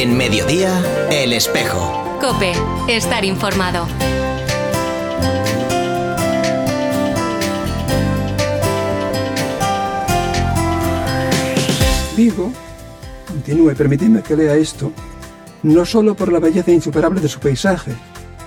[0.00, 0.70] En mediodía,
[1.10, 2.18] El Espejo.
[2.20, 2.52] Cope,
[2.88, 3.88] estar informado.
[12.16, 12.50] Vigo,
[13.28, 14.90] continúe, permitidme que lea esto,
[15.62, 17.92] no solo por la belleza insuperable de su paisaje,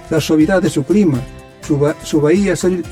[0.09, 1.19] la suavidad de su clima,
[1.65, 2.83] su, ba- su bahía ser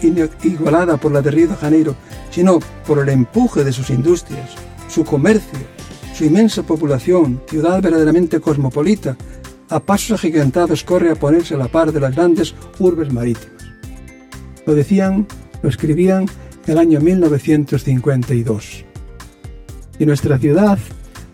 [0.44, 1.96] igualada por la de Río de Janeiro,
[2.32, 4.52] sino por el empuje de sus industrias,
[4.88, 5.60] su comercio,
[6.20, 9.16] su inmensa población, ciudad verdaderamente cosmopolita,
[9.70, 13.64] a pasos agigantados corre a ponerse a la par de las grandes urbes marítimas.
[14.66, 15.26] Lo decían,
[15.64, 16.24] lo escribían
[16.66, 18.84] en el año 1952.
[19.98, 20.78] Y nuestra ciudad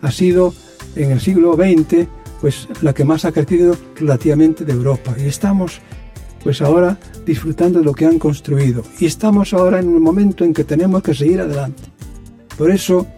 [0.02, 0.54] ha sido
[0.94, 2.06] en el siglo XX
[2.40, 5.80] pues la que más ha crecido relativamente de Europa y estamos
[6.44, 6.96] pues ahora
[7.26, 11.02] disfrutando de lo que han construido y estamos ahora en un momento en que tenemos
[11.02, 11.82] que seguir adelante.
[12.56, 13.08] Por eso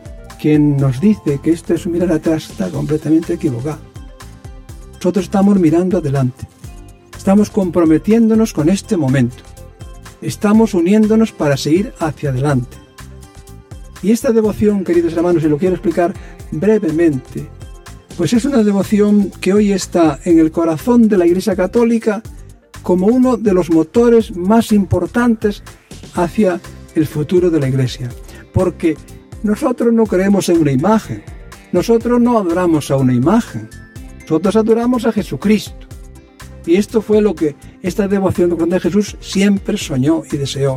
[0.40, 3.80] quien nos dice que esto es mirar atrás está completamente equivocado.
[4.94, 6.46] Nosotros estamos mirando adelante.
[7.16, 9.36] Estamos comprometiéndonos con este momento.
[10.22, 12.76] Estamos uniéndonos para seguir hacia adelante.
[14.02, 16.14] Y esta devoción, queridos hermanos, y lo quiero explicar
[16.52, 17.48] brevemente,
[18.16, 22.22] pues es una devoción que hoy está en el corazón de la Iglesia Católica
[22.82, 25.62] como uno de los motores más importantes
[26.14, 26.60] hacia
[26.94, 28.08] el futuro de la Iglesia.
[28.52, 28.96] Porque
[29.42, 31.22] nosotros no creemos en una imagen,
[31.72, 33.68] nosotros no adoramos a una imagen,
[34.20, 35.86] nosotros adoramos a Jesucristo.
[36.66, 40.76] Y esto fue lo que esta devoción de Jesús siempre soñó y deseó.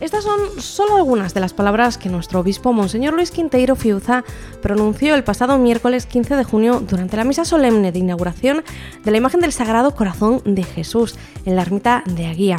[0.00, 4.24] Estas son solo algunas de las palabras que nuestro obispo Monseñor Luis Quinteiro Fiuza
[4.62, 8.64] pronunció el pasado miércoles 15 de junio durante la misa solemne de inauguración
[9.04, 12.56] de la imagen del Sagrado Corazón de Jesús en la ermita de Aguía.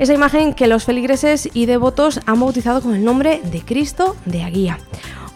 [0.00, 4.42] Esa imagen que los feligreses y devotos han bautizado con el nombre de Cristo de
[4.42, 4.78] Aguía.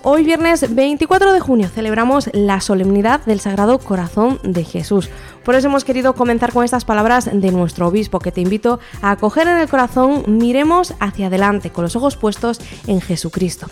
[0.03, 5.11] Hoy viernes 24 de junio celebramos la solemnidad del Sagrado Corazón de Jesús.
[5.45, 9.11] Por eso hemos querido comenzar con estas palabras de nuestro obispo, que te invito a
[9.11, 13.67] acoger en el corazón, miremos hacia adelante, con los ojos puestos en Jesucristo.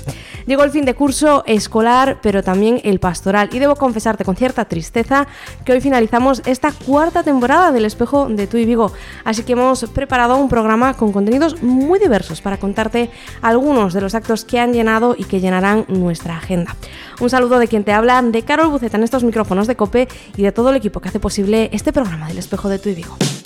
[0.47, 4.67] Llegó el fin de curso escolar, pero también el pastoral, y debo confesarte con cierta
[4.67, 5.27] tristeza
[5.65, 8.93] que hoy finalizamos esta cuarta temporada del Espejo de Tu y Vigo.
[9.25, 13.11] Así que hemos preparado un programa con contenidos muy diversos para contarte
[13.41, 16.77] algunos de los actos que han llenado y que llenarán nuestra agenda.
[17.21, 20.43] Un saludo de quien te habla, de Carol Buceta en estos micrófonos de Cope y
[20.43, 23.42] de todo el equipo que hace posible este programa del Espejo de Tu y.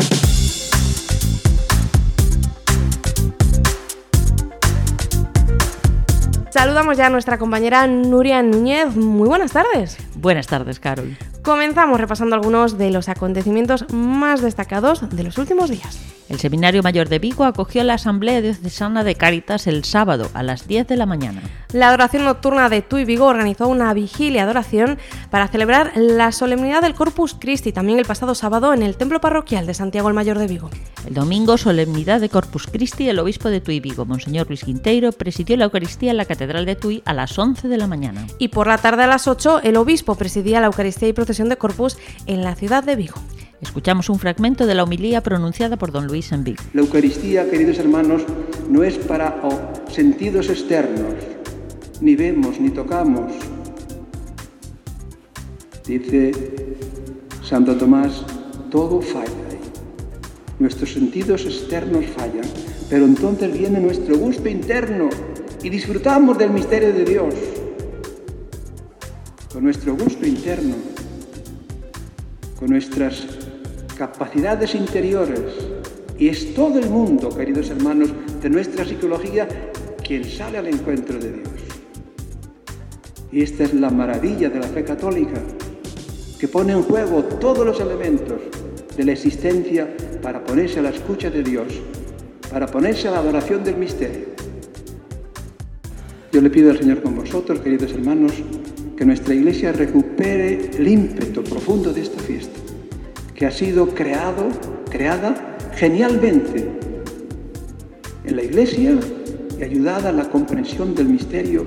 [6.56, 8.96] Saludamos ya a nuestra compañera Nuria Núñez.
[8.96, 9.98] Muy buenas tardes.
[10.14, 11.14] Buenas tardes, Carol.
[11.42, 16.00] Comenzamos repasando algunos de los acontecimientos más destacados de los últimos días.
[16.30, 20.66] El Seminario Mayor de Vigo acogió la Asamblea Diocesana de Cáritas el sábado a las
[20.66, 21.42] 10 de la mañana.
[21.72, 24.98] La adoración nocturna de Tuy Vigo organizó una vigilia de oración
[25.30, 29.66] para celebrar la solemnidad del Corpus Christi, también el pasado sábado en el Templo Parroquial
[29.66, 30.70] de Santiago el Mayor de Vigo.
[31.06, 35.56] El domingo, solemnidad de Corpus Christi, el obispo de Tuy Vigo, Monseñor Luis Quinteiro, presidió
[35.56, 38.26] la Eucaristía en la Catedral de Tuy a las 11 de la mañana.
[38.38, 41.58] Y por la tarde a las 8, el obispo presidía la Eucaristía y procesión de
[41.58, 41.96] Corpus
[42.26, 43.14] en la ciudad de Vigo.
[43.60, 46.62] Escuchamos un fragmento de la homilía pronunciada por don Luis en Vigo.
[46.74, 48.22] La Eucaristía, queridos hermanos,
[48.68, 51.14] no es para oh, sentidos externos,
[52.00, 53.32] ni vemos ni tocamos.
[55.86, 56.32] Dice
[57.44, 58.24] Santo Tomás,
[58.72, 59.45] todo falla.
[60.58, 62.46] Nuestros sentidos externos fallan,
[62.88, 65.10] pero entonces viene nuestro gusto interno
[65.62, 67.34] y disfrutamos del misterio de Dios.
[69.52, 70.74] Con nuestro gusto interno,
[72.58, 73.26] con nuestras
[73.98, 75.40] capacidades interiores,
[76.18, 78.08] y es todo el mundo, queridos hermanos,
[78.40, 79.46] de nuestra psicología
[80.02, 81.48] quien sale al encuentro de Dios.
[83.30, 85.42] Y esta es la maravilla de la fe católica,
[86.38, 88.40] que pone en juego todos los elementos
[88.96, 89.88] de la existencia
[90.26, 91.68] para ponerse a la escucha de Dios,
[92.50, 94.26] para ponerse a la adoración del misterio.
[96.32, 98.32] Yo le pido al Señor con vosotros, queridos hermanos,
[98.96, 102.58] que nuestra iglesia recupere el ímpetu profundo de esta fiesta,
[103.36, 104.48] que ha sido creado,
[104.90, 106.72] creada genialmente
[108.24, 108.98] en la iglesia
[109.60, 111.64] y ayudada a la comprensión del misterio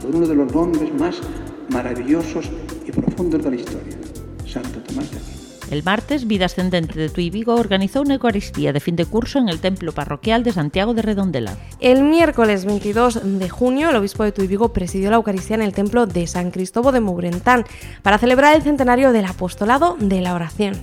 [0.00, 1.20] por uno de los nombres más
[1.68, 2.48] maravillosos
[2.86, 3.98] y profundos de la historia,
[4.46, 5.37] Santo Tomás de Aquino.
[5.70, 9.50] El martes, Vida Ascendente de Tuy Vigo organizó una Eucaristía de fin de curso en
[9.50, 11.58] el Templo Parroquial de Santiago de Redondela.
[11.78, 15.74] El miércoles 22 de junio, el obispo de Tuy Vigo presidió la Eucaristía en el
[15.74, 17.64] Templo de San Cristóbal de Mourentán
[18.02, 20.74] para celebrar el centenario del apostolado de la oración.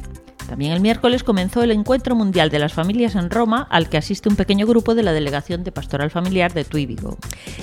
[0.47, 4.29] También el miércoles comenzó el Encuentro Mundial de las Familias en Roma, al que asiste
[4.29, 7.17] un pequeño grupo de la Delegación de Pastoral Familiar de Tuy Vigo.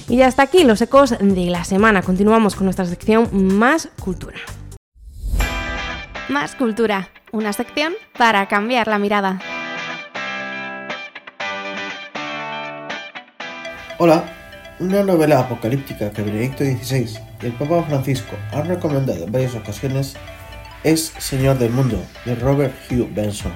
[0.08, 2.02] Y hasta aquí los ecos de la semana.
[2.02, 4.40] Continuamos con nuestra sección Más Cultura.
[6.32, 9.38] Más cultura, una sección para cambiar la mirada.
[13.98, 14.24] Hola,
[14.80, 20.16] una novela apocalíptica que Benedicto XVI y el Papa Francisco han recomendado en varias ocasiones
[20.84, 23.52] es Señor del Mundo, de Robert Hugh Benson.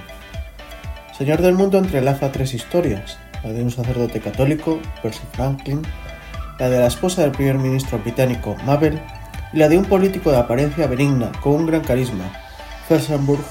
[1.16, 5.80] Señor del Mundo entrelaza tres historias, la de un sacerdote católico, Percy Franklin,
[6.58, 9.00] la de la esposa del primer ministro británico, Mabel,
[9.54, 12.30] y la de un político de apariencia benigna con un gran carisma,
[12.88, 13.42] Felsenburg,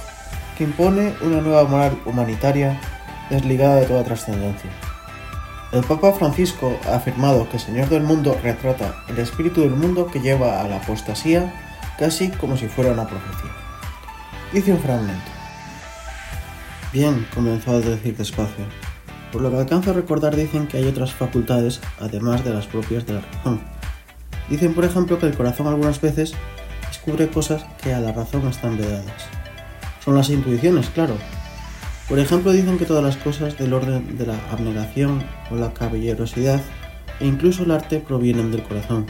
[0.58, 2.80] que impone una nueva moral humanitaria
[3.30, 4.70] desligada de toda trascendencia.
[5.72, 10.22] El Papa Francisco ha afirmado que Señor del Mundo retrata el espíritu del mundo que
[10.22, 11.54] lleva a la apostasía
[11.98, 13.52] casi como si fuera una profecía.
[14.54, 15.32] Dice un fragmento.
[16.94, 18.64] Bien, comenzó a decir despacio.
[19.32, 23.06] Por lo que alcanzo a recordar dicen que hay otras facultades además de las propias
[23.06, 23.60] de la razón.
[24.50, 26.36] Dicen, por ejemplo, que el corazón algunas veces
[26.96, 29.28] descubre cosas que a la razón están vedadas.
[30.04, 31.18] Son las intuiciones, claro,
[32.08, 35.22] por ejemplo, dicen que todas las cosas del orden de la abnegación
[35.52, 36.62] o la caballerosidad
[37.20, 39.08] e incluso el arte provienen del corazón.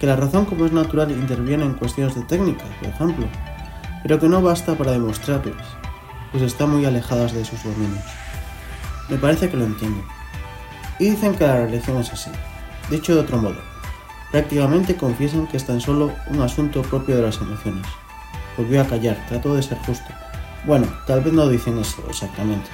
[0.00, 3.26] Que la razón como es natural interviene en cuestiones de técnica, por ejemplo,
[4.02, 5.66] pero que no basta para demostrarlas,
[6.32, 8.04] pues están muy alejadas de sus dominios.
[9.10, 10.02] Me parece que lo entiendo.
[10.98, 12.30] Y dicen que la religión es así.
[12.88, 13.75] Dicho de otro modo,
[14.30, 17.86] prácticamente confiesan que es tan solo un asunto propio de las emociones.
[18.56, 20.06] Volvió a callar, trató de ser justo.
[20.64, 22.68] Bueno, tal vez no dicen eso exactamente,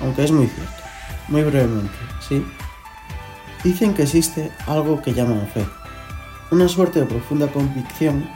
[0.00, 0.82] aunque es muy cierto.
[1.28, 1.94] Muy brevemente,
[2.26, 2.44] ¿sí?
[3.64, 5.64] Dicen que existe algo que llaman fe,
[6.50, 8.28] una suerte de profunda convicción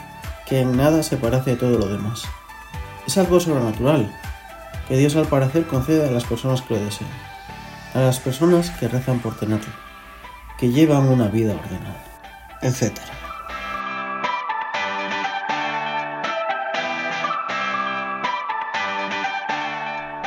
[0.47, 2.23] que en nada se parece a todo lo demás.
[3.07, 4.11] Es algo sobrenatural,
[4.89, 7.11] que Dios al parecer concede a las personas que lo desean,
[7.95, 9.73] a las personas que rezan por tenerlo,
[10.59, 12.05] que llevan una vida ordenada,
[12.67, 12.93] etc.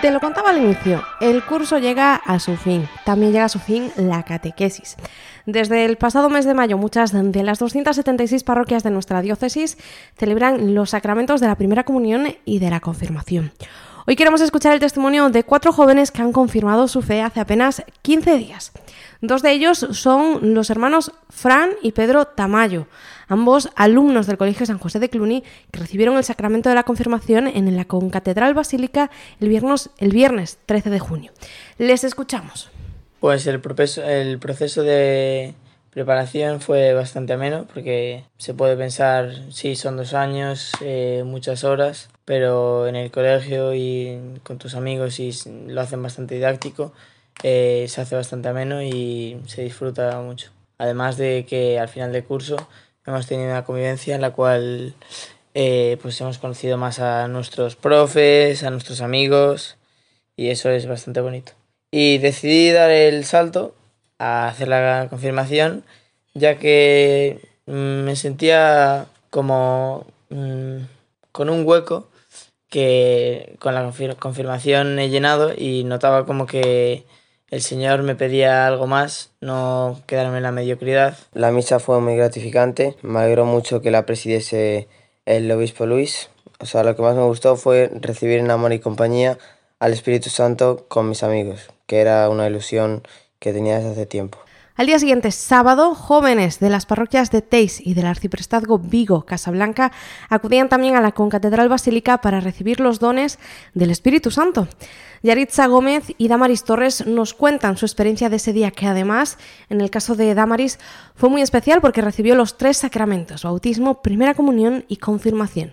[0.02, 3.60] Te lo contaba al inicio, el curso llega a su fin, también llega a su
[3.60, 4.96] fin la catequesis.
[5.46, 9.78] Desde el pasado mes de mayo, muchas de las 276 parroquias de nuestra diócesis
[10.18, 13.52] celebran los sacramentos de la primera comunión y de la confirmación.
[14.10, 17.84] Hoy queremos escuchar el testimonio de cuatro jóvenes que han confirmado su fe hace apenas
[18.02, 18.72] 15 días.
[19.22, 22.88] Dos de ellos son los hermanos Fran y Pedro Tamayo,
[23.28, 27.46] ambos alumnos del Colegio San José de Cluny, que recibieron el sacramento de la confirmación
[27.46, 31.32] en la Concatedral Basílica el viernes, el viernes 13 de junio.
[31.78, 32.72] Les escuchamos.
[33.20, 33.62] Pues el,
[34.08, 35.54] el proceso de
[35.92, 42.10] preparación fue bastante ameno porque se puede pensar, sí, son dos años, eh, muchas horas,
[42.26, 45.32] pero en el colegio y con tus amigos y
[45.68, 46.94] lo hacen bastante didáctico
[47.44, 50.52] eh, se hace bastante ameno y se disfruta mucho.
[50.78, 52.58] Además de que al final del curso
[53.06, 54.94] hemos tenido una convivencia en la cual
[55.54, 59.78] eh, pues hemos conocido más a nuestros profes, a nuestros amigos
[60.36, 61.54] y eso es bastante bonito.
[61.92, 63.74] Y decidí dar el salto
[64.20, 65.84] a hacer la confirmación
[66.34, 70.78] ya que mm, me sentía como mm,
[71.32, 72.08] con un hueco
[72.70, 77.04] que con la confirmación he llenado y notaba como que
[77.50, 81.18] el Señor me pedía algo más, no quedarme en la mediocridad.
[81.34, 84.88] La misa fue muy gratificante, me alegró mucho que la presidiese
[85.26, 86.30] el obispo Luis.
[86.60, 89.40] O sea, lo que más me gustó fue recibir en amor y compañía
[89.80, 93.02] al Espíritu Santo con mis amigos, que era una ilusión
[93.40, 94.38] que tenía desde hace tiempo.
[94.76, 99.92] Al día siguiente, sábado, jóvenes de las parroquias de Teis y del arciprestazgo Vigo, Casablanca,
[100.30, 103.40] acudían también a la concatedral basílica para recibir los dones
[103.74, 104.70] del Espíritu Santo.
[105.22, 109.38] Yaritza Gómez y Damaris Torres nos cuentan su experiencia de ese día, que además,
[109.70, 110.80] en el caso de Damaris,
[111.14, 115.72] fue muy especial porque recibió los tres sacramentos, bautismo, primera comunión y confirmación.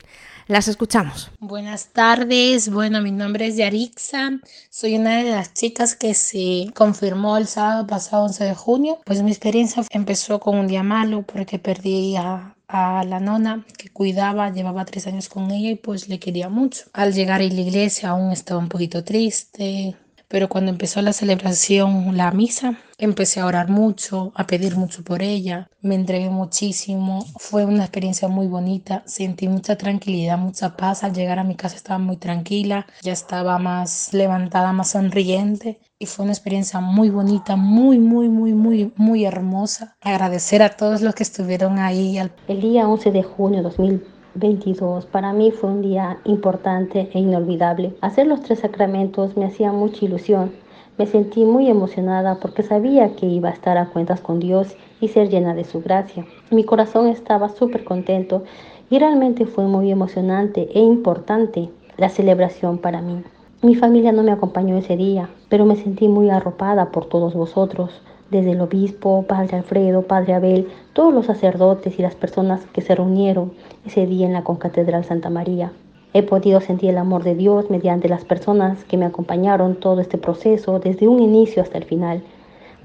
[0.48, 1.32] Las escuchamos.
[1.40, 2.70] Buenas tardes.
[2.70, 4.38] Bueno, mi nombre es Yarixa.
[4.70, 9.00] Soy una de las chicas que se confirmó el sábado pasado 11 de junio.
[9.04, 13.88] Pues mi experiencia empezó con un día malo porque perdí a, a la nona que
[13.88, 16.84] cuidaba, llevaba tres años con ella y pues le quería mucho.
[16.92, 19.96] Al llegar a la iglesia aún estaba un poquito triste,
[20.28, 25.22] pero cuando empezó la celebración, la misa, empecé a orar mucho, a pedir mucho por
[25.22, 31.12] ella, me entregué muchísimo, fue una experiencia muy bonita, sentí mucha tranquilidad, mucha paz, al
[31.12, 36.24] llegar a mi casa estaba muy tranquila, ya estaba más levantada, más sonriente y fue
[36.24, 39.96] una experiencia muy bonita, muy, muy, muy, muy, muy hermosa.
[40.00, 42.18] Agradecer a todos los que estuvieron ahí.
[42.48, 45.06] El día 11 de junio de 2020 22.
[45.06, 47.94] Para mí fue un día importante e inolvidable.
[48.00, 50.52] Hacer los tres sacramentos me hacía mucha ilusión.
[50.98, 55.08] Me sentí muy emocionada porque sabía que iba a estar a cuentas con Dios y
[55.08, 56.24] ser llena de su gracia.
[56.50, 58.44] Mi corazón estaba súper contento
[58.88, 63.22] y realmente fue muy emocionante e importante la celebración para mí.
[63.62, 68.02] Mi familia no me acompañó ese día, pero me sentí muy arropada por todos vosotros,
[68.30, 72.94] desde el obispo, Padre Alfredo, Padre Abel, todos los sacerdotes y las personas que se
[72.94, 73.52] reunieron
[73.86, 75.72] ese día en la Concatedral Santa María.
[76.12, 80.18] He podido sentir el amor de Dios mediante las personas que me acompañaron todo este
[80.18, 82.22] proceso, desde un inicio hasta el final.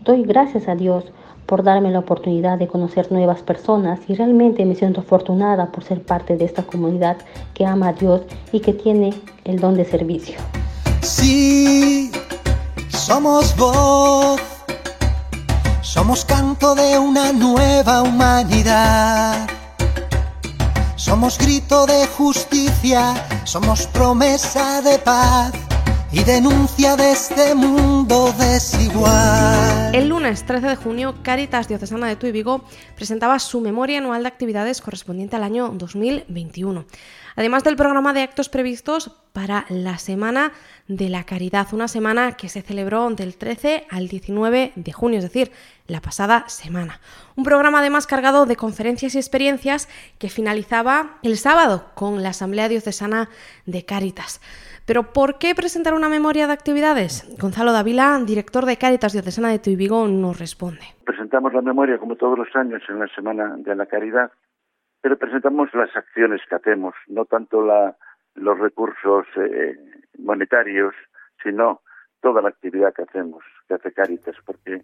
[0.04, 1.04] Doy gracias a Dios
[1.46, 6.02] por darme la oportunidad de conocer nuevas personas y realmente me siento afortunada por ser
[6.02, 7.18] parte de esta comunidad
[7.54, 10.40] que ama a Dios y que tiene el don de servicio.
[11.02, 12.10] Sí,
[12.90, 14.42] somos voz,
[15.82, 19.48] somos canto de una nueva humanidad.
[20.96, 25.52] Somos grito de justicia, somos promesa de paz
[26.14, 29.96] y denuncia de este mundo desigual.
[29.96, 32.66] El lunes 13 de junio, Caritas Diocesana de Tuy Vigo
[32.96, 36.86] presentaba su memoria anual de actividades correspondiente al año 2021.
[37.36, 40.52] Además del programa de actos previstos para la Semana
[40.90, 45.24] de la Caridad, una semana que se celebró del 13 al 19 de junio, es
[45.24, 45.52] decir,
[45.88, 47.00] la pasada semana.
[47.38, 49.88] Un programa además cargado de conferencias y experiencias
[50.20, 53.30] que finalizaba el sábado con la Asamblea Diocesana
[53.66, 54.42] de Caritas.
[54.92, 57.24] Pero ¿por qué presentar una memoria de actividades?
[57.40, 60.82] Gonzalo Davila, director de Cáritas Diocesana de Tuibigo, nos responde.
[61.06, 64.34] Presentamos la memoria como todos los años en la Semana de la Caridad,
[65.00, 67.96] pero presentamos las acciones que hacemos, no tanto la,
[68.36, 69.78] los recursos eh,
[70.20, 70.94] monetarios,
[71.42, 71.80] sino
[72.20, 74.82] toda la actividad que hacemos, que hace Cáritas, porque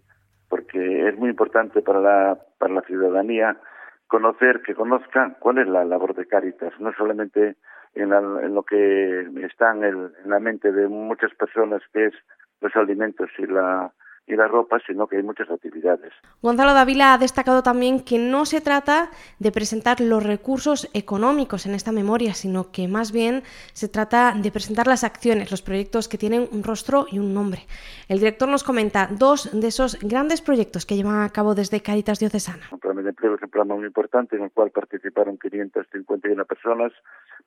[0.48, 3.58] porque es muy importante para la para la ciudadanía
[4.06, 7.56] conocer, que conozca cuál es la labor de Cáritas, no solamente
[8.00, 8.10] en,
[8.54, 12.14] lo que está en, la mente de muchas personas, que es
[12.60, 13.92] los alimentos y la,
[14.28, 16.12] y la ropa, sino que hay muchas actividades.
[16.42, 21.74] Gonzalo Davila ha destacado también que no se trata de presentar los recursos económicos en
[21.74, 23.42] esta memoria, sino que más bien
[23.72, 27.62] se trata de presentar las acciones, los proyectos que tienen un rostro y un nombre.
[28.08, 32.18] El director nos comenta dos de esos grandes proyectos que llevan a cabo desde Caritas
[32.18, 32.64] Diocesana.
[32.70, 36.92] Un plan de empleo es un programa muy importante en el cual participaron 551 personas,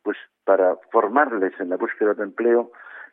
[0.03, 2.71] pues para formarles en la búsqueda de empleo,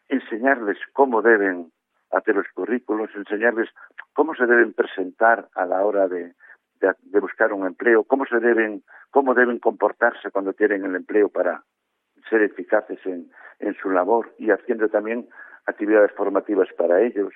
[0.09, 1.71] enseñarles cómo deben
[2.11, 3.69] hacer los currículos, enseñarles
[4.13, 6.35] cómo se deben presentar a la hora de,
[6.81, 11.63] de, buscar un empleo, cómo se deben, cómo deben comportarse cuando tienen el empleo para
[12.29, 15.29] ser eficaces en, en su labor y haciendo también
[15.67, 17.33] actividades formativas para ellos.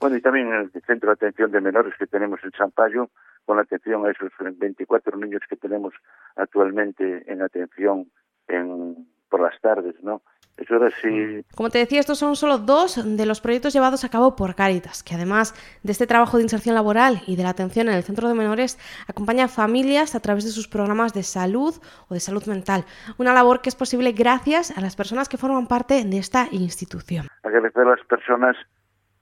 [0.00, 3.10] Bueno, y también en el centro de atención de menores que tenemos en San Payo,
[3.44, 5.94] con la atención a esos 24 niños que tenemos
[6.36, 8.10] actualmente en atención
[8.48, 10.22] en, por las tardes, ¿no?
[10.56, 11.08] Eso era así.
[11.08, 11.42] Mm.
[11.54, 15.02] Como te decía, estos son solo dos de los proyectos llevados a cabo por Cáritas,
[15.02, 18.28] que además de este trabajo de inserción laboral y de la atención en el centro
[18.28, 21.74] de menores, acompaña a familias a través de sus programas de salud
[22.08, 22.84] o de salud mental.
[23.18, 27.26] Una labor que es posible gracias a las personas que forman parte de esta institución.
[27.42, 28.56] Agradecer a las personas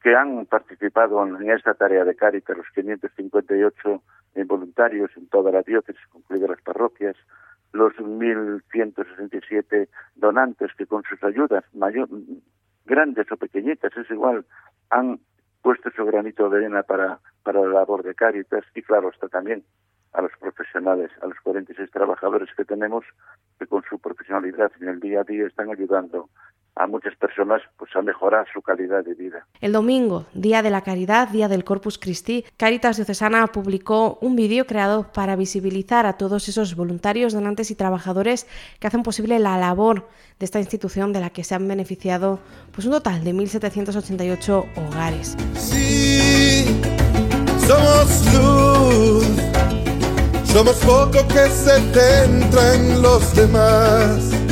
[0.03, 4.03] que han participado en esta tarea de Cáritas, los 558
[4.47, 7.17] voluntarios en toda la diócesis, incluidas las parroquias,
[7.73, 12.09] los 1.167 donantes que con sus ayudas, mayor,
[12.85, 14.45] grandes o pequeñitas, es igual,
[14.91, 15.21] han
[15.63, 19.65] puesto su granito de arena para, para la labor de Cáritas y claro, está también
[20.13, 23.05] a los profesionales, a los 46 trabajadores que tenemos
[23.59, 26.29] que con su profesionalidad en el día a día están ayudando
[26.75, 29.47] a muchas personas pues a mejorar su calidad de vida.
[29.61, 34.67] El domingo, Día de la Caridad, Día del Corpus Christi, Caritas Diocesana publicó un vídeo
[34.67, 38.47] creado para visibilizar a todos esos voluntarios, donantes y trabajadores
[38.81, 42.41] que hacen posible la labor de esta institución de la que se han beneficiado
[42.73, 45.37] pues un total de 1788 hogares.
[45.55, 46.81] Sí,
[47.67, 49.27] somos luz.
[50.45, 54.52] Somos poco que se centra en los demás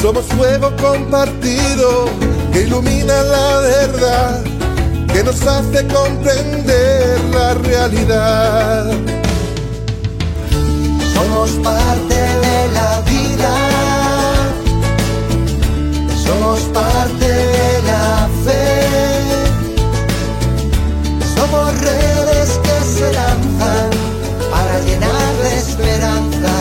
[0.00, 2.06] somos fuego compartido
[2.52, 4.42] que ilumina la verdad,
[5.12, 8.92] que nos hace comprender la realidad.
[11.12, 13.54] Somos parte de la vida,
[16.24, 18.86] somos parte de la fe,
[21.36, 23.90] somos redes que se lanzan
[24.50, 26.52] para llenar de esperanza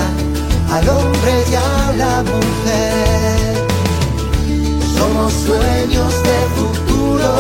[0.73, 3.18] al hombre y a la mujer
[5.27, 7.31] sueños de futuro,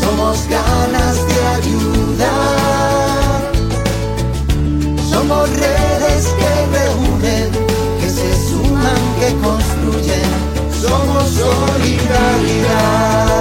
[0.00, 3.40] somos ganas de ayudar,
[5.10, 7.48] somos redes que reúnen,
[8.00, 10.30] que se suman, que construyen,
[10.82, 13.33] somos solidaridad.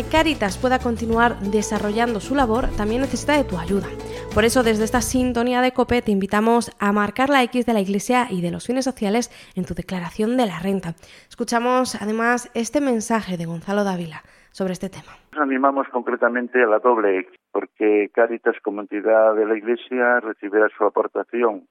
[0.00, 3.86] Que Caritas pueda continuar desarrollando su labor, también necesita de tu ayuda.
[4.32, 7.80] Por eso, desde esta sintonía de COPE, te invitamos a marcar la X de la
[7.80, 10.94] Iglesia y de los fines sociales en tu declaración de la renta.
[11.28, 15.12] Escuchamos además este mensaje de Gonzalo Dávila sobre este tema.
[15.32, 20.70] Nos animamos concretamente a la doble X, porque Caritas como entidad de la Iglesia recibirá
[20.78, 21.66] su aportación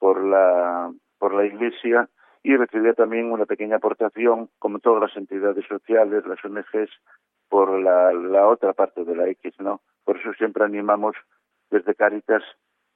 [0.00, 2.08] por la, por la Iglesia
[2.42, 6.90] y recibirá también una pequeña aportación, como todas las entidades sociales, las ONGs,
[7.48, 9.80] por la, la otra parte de la X, ¿no?
[10.04, 11.16] Por eso siempre animamos
[11.70, 12.42] desde Caritas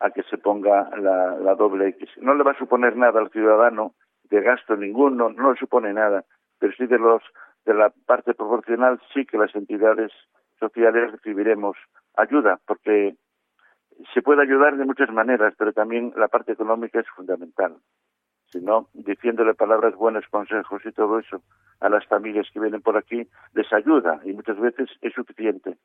[0.00, 2.08] a que se ponga la, la doble X.
[2.18, 3.94] No le va a suponer nada al ciudadano
[4.30, 6.24] de gasto ninguno, no le supone nada,
[6.58, 7.22] pero sí de los
[7.64, 10.10] de la parte proporcional sí que las entidades
[10.58, 11.76] sociales recibiremos
[12.16, 13.14] ayuda, porque
[14.12, 17.76] se puede ayudar de muchas maneras, pero también la parte económica es fundamental.
[18.52, 21.42] Si no, diciéndole palabras buenas, consejos y todo eso
[21.80, 25.78] a las familias que vienen por aquí, les ayuda y muchas veces es suficiente.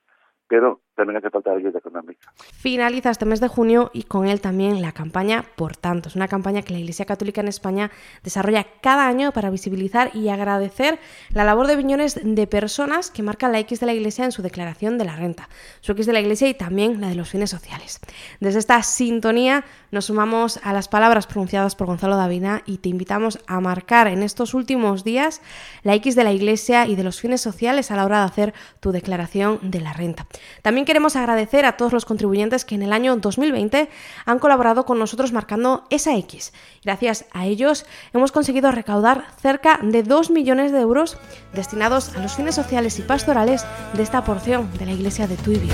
[0.50, 2.34] Pero también hace falta ayuda económica.
[2.54, 6.10] Finaliza este mes de junio y con él también la campaña Por tanto.
[6.10, 7.92] Es una campaña que la Iglesia Católica en España
[8.24, 11.00] desarrolla cada año para visibilizar y agradecer
[11.30, 14.42] la labor de millones de personas que marcan la X de la Iglesia en su
[14.42, 15.50] declaración de la renta,
[15.82, 18.00] su X de la Iglesia y también la de los fines sociales.
[18.40, 23.40] Desde esta sintonía nos sumamos a las palabras pronunciadas por Gonzalo Davina y te invitamos
[23.46, 25.42] a marcar en estos últimos días
[25.84, 28.54] la X de la Iglesia y de los fines sociales a la hora de hacer
[28.80, 30.26] tu declaración de la renta.
[30.64, 33.90] También queremos agradecer a todos los contribuyentes que en el año 2020
[34.26, 36.54] han colaborado con nosotros marcando esa X.
[36.82, 41.18] Gracias a ellos hemos conseguido recaudar cerca de 2 millones de euros
[41.54, 45.74] destinados a los fines sociales y pastorales de esta porción de la iglesia de Tuibio.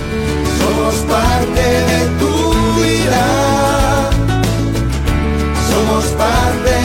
[0.57, 4.09] Somos parte de tu vida.
[5.69, 6.82] Somos parte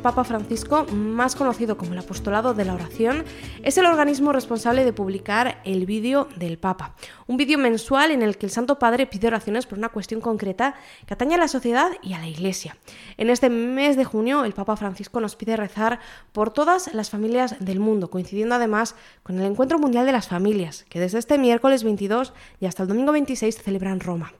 [0.00, 3.24] Papa Francisco, más conocido como el Apostolado de la Oración,
[3.62, 6.94] es el organismo responsable de publicar el vídeo del Papa,
[7.26, 10.74] un vídeo mensual en el que el Santo Padre pide oraciones por una cuestión concreta
[11.06, 12.78] que atañe a la sociedad y a la Iglesia.
[13.18, 16.00] En este mes de junio, el Papa Francisco nos pide rezar
[16.32, 20.86] por todas las familias del mundo, coincidiendo además con el Encuentro Mundial de las Familias,
[20.88, 24.32] que desde este miércoles 22 y hasta el domingo 26 se celebra en Roma.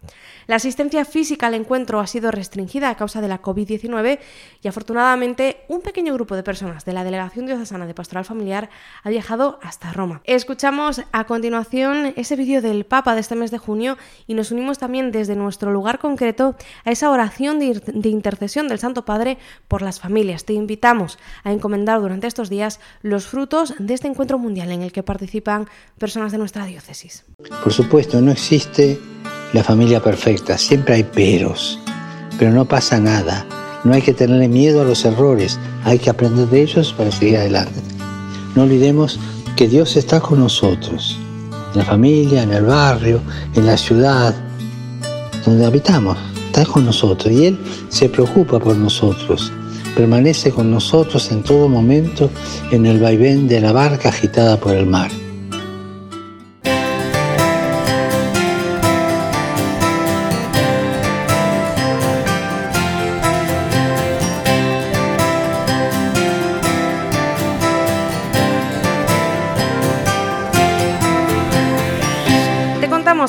[0.46, 4.18] La asistencia física al encuentro ha sido restringida a causa de la COVID-19
[4.62, 8.71] y afortunadamente un pequeño grupo de personas de la Delegación Diocesana de Pastoral Familiar
[9.03, 10.21] ha viajado hasta Roma.
[10.25, 14.79] Escuchamos a continuación ese vídeo del Papa de este mes de junio y nos unimos
[14.79, 20.01] también desde nuestro lugar concreto a esa oración de, intercesión del Santo Padre por las
[20.01, 20.45] familias.
[20.45, 24.93] Te invitamos a encomendar durante estos días los frutos de este encuentro mundial en el
[24.93, 27.25] que participan personas de nuestra diócesis.
[27.63, 28.99] Por supuesto, no existe
[29.53, 31.79] la familia perfecta, siempre hay peros,
[32.39, 33.47] pero no pasa nada.
[33.85, 37.38] No hay que tenerle miedo a los errores, hay que aprender de ellos para seguir
[37.38, 37.81] adelante.
[38.55, 39.19] No olvidemos
[39.57, 41.19] que Dios está con nosotros,
[41.73, 43.21] en la familia, en el barrio,
[43.55, 44.35] en la ciudad,
[45.45, 49.53] donde habitamos, está con nosotros y Él se preocupa por nosotros,
[49.97, 52.31] permanece con nosotros en todo momento
[52.71, 55.11] en el vaivén de la barca agitada por el mar.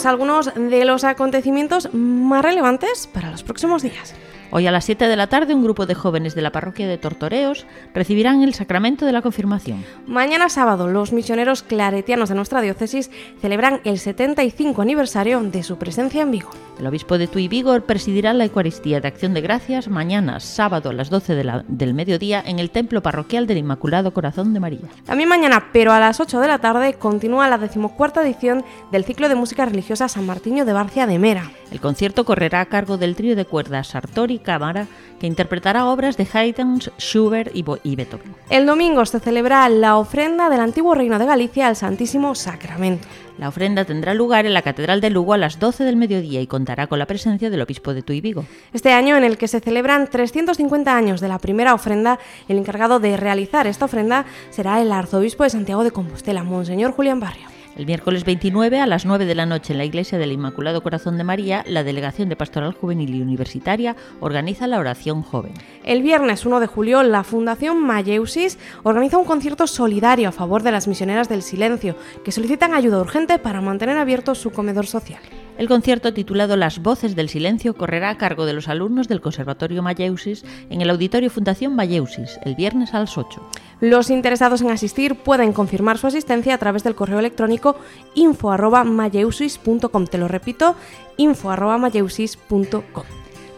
[0.06, 4.16] Algunos de los acontecimientos más relevantes para los próximos días.
[4.54, 6.98] Hoy a las 7 de la tarde un grupo de jóvenes de la parroquia de
[6.98, 9.84] Tortoreos recibirán el sacramento de la confirmación.
[10.08, 13.10] Mañana sábado, los misioneros claretianos de nuestra diócesis
[13.40, 16.50] celebran el 75 aniversario de su presencia en Vigo.
[16.80, 20.94] El obispo de Tuy Vigo presidirá la Eucaristía de Acción de Gracias mañana sábado a
[20.94, 24.82] las 12 de la- del mediodía en el templo parroquial del Inmaculado Corazón de María.
[25.06, 29.30] También mañana, pero a las 8 de la tarde, continúa la decimocuarta edición del ciclo
[29.30, 31.52] de música religiosa San Martiño de Barcia de Mera.
[31.72, 34.88] El concierto correrá a cargo del trío de cuerdas Sartori cámara
[35.20, 37.64] que interpretará obras de Haydn, Schubert y,
[37.96, 38.36] Beethoven.
[38.50, 43.08] El domingo se celebra la ofrenda del antiguo Reino de Galicia al Santísimo Sacramento.
[43.38, 46.48] La ofrenda tendrá lugar en la Catedral de Lugo a las 12 del mediodía y
[46.48, 48.46] contará con la presencia del obispo de Tuy Vigo.
[48.74, 53.00] Este año, en el que se celebran 350 años de la primera ofrenda, el encargado
[53.00, 57.51] de realizar esta ofrenda será el arzobispo de Santiago de Compostela, Monseñor Julián Barrio.
[57.78, 61.18] El miércoles 29 a las 9 de la noche en la iglesia del Inmaculado Corazón
[61.18, 65.54] de María, la Delegación de Pastoral Juvenil y Universitaria organiza la oración joven.
[65.86, 70.74] El viernes 1 de julio, la Fundación Mayeusis organiza un concierto solidario a favor de
[70.74, 75.22] las misioneras del silencio, que solicitan ayuda urgente para mantener abierto su comedor social.
[75.62, 79.84] El concierto titulado Las Voces del Silencio correrá a cargo de los alumnos del Conservatorio
[79.84, 83.47] Mayeusis en el Auditorio Fundación Mayeusis, el viernes a las 8.
[83.80, 87.76] Los interesados en asistir pueden confirmar su asistencia a través del correo electrónico
[88.15, 90.08] info.mayeusis.com.
[90.08, 90.76] Te lo repito,
[91.17, 93.04] info.mayeusis.com.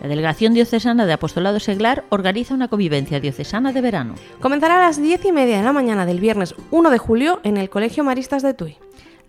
[0.01, 4.15] La Delegación Diocesana de Apostolado Seglar organiza una convivencia diocesana de verano.
[4.41, 7.55] Comenzará a las 10 y media de la mañana del viernes 1 de julio en
[7.55, 8.77] el Colegio Maristas de Tui.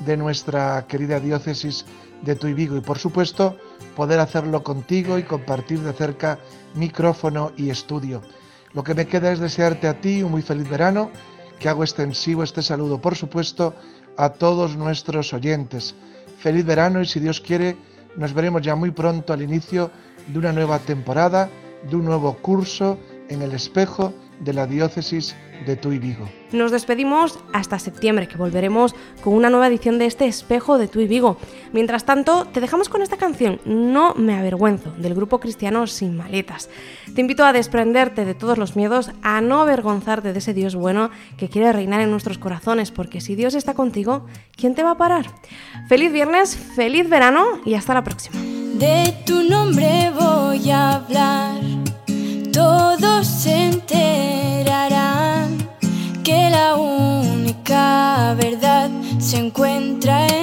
[0.07, 1.85] de nuestra querida diócesis
[2.23, 3.57] de Tuy Vigo y por supuesto
[3.97, 6.39] poder hacerlo contigo y compartir de cerca
[6.75, 8.23] micrófono y estudio.
[8.73, 11.11] Lo que me queda es desearte a ti un muy feliz verano,
[11.59, 13.75] que hago extensivo este saludo por supuesto
[14.17, 15.95] a todos nuestros oyentes.
[16.39, 17.77] Feliz verano y si Dios quiere
[18.17, 19.91] nos veremos ya muy pronto al inicio
[20.27, 21.49] de una nueva temporada,
[21.89, 22.99] de un nuevo curso
[23.29, 25.35] en el espejo de la diócesis
[25.67, 26.29] de Tuy Vigo.
[26.53, 31.07] Nos despedimos hasta septiembre, que volveremos con una nueva edición de este espejo de Tuy
[31.07, 31.39] Vigo.
[31.73, 36.69] Mientras tanto, te dejamos con esta canción, No me avergüenzo, del grupo cristiano Sin Maletas.
[37.15, 41.11] Te invito a desprenderte de todos los miedos, a no avergonzarte de ese Dios bueno
[41.37, 44.99] que quiere reinar en nuestros corazones, porque si Dios está contigo, ¿quién te va a
[44.99, 45.27] parar?
[45.89, 48.41] Feliz viernes, feliz verano y hasta la próxima.
[48.75, 51.62] De tu nombre voy a hablar,
[59.33, 60.42] se encuentra en